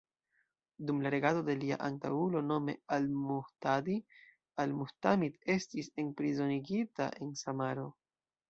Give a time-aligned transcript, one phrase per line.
[0.89, 3.99] Dum la regado de lia antaŭulo, nome al-Muhtadi,
[4.65, 7.89] al-Mu'tamid estis enprizonigita en Samaro.